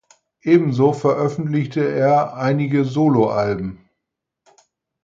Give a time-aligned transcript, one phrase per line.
[0.41, 3.87] Ebenso veröffentlichte er einige Soloalben.